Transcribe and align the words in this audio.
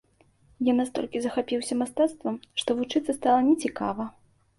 Я 0.67 0.73
настолькі 0.77 1.19
захапіўся 1.25 1.77
мастацтвам, 1.81 2.39
што 2.61 2.69
вучыцца 2.79 3.11
стала 3.19 3.45
не 3.51 3.55
цікава. 3.67 4.09